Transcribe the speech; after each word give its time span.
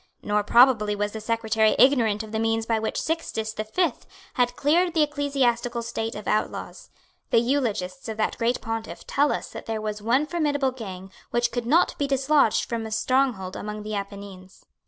Nor 0.23 0.41
probably 0.43 0.95
was 0.95 1.11
the 1.11 1.21
Secretary 1.21 1.75
ignorant 1.77 2.23
of 2.23 2.31
the 2.31 2.39
means 2.39 2.65
by 2.65 2.79
which 2.79 2.99
Sixtus 2.99 3.53
the 3.53 3.63
Fifth 3.63 4.07
had 4.33 4.55
cleared 4.55 4.95
the 4.95 5.03
ecclesiastical 5.03 5.83
state 5.83 6.15
of 6.15 6.27
outlaws. 6.27 6.89
The 7.29 7.37
eulogists 7.37 8.09
of 8.09 8.17
that 8.17 8.35
great 8.39 8.61
pontiff 8.61 9.05
tell 9.05 9.31
us 9.31 9.51
that 9.51 9.67
there 9.67 9.79
was 9.79 10.01
one 10.01 10.25
formidable 10.25 10.71
gang 10.71 11.11
which 11.29 11.51
could 11.51 11.67
not 11.67 11.95
be 11.99 12.07
dislodged 12.07 12.65
from 12.65 12.87
a 12.87 12.91
stronghold 12.91 13.55
among 13.55 13.83
the 13.83 13.93
Apennines. 13.93 14.65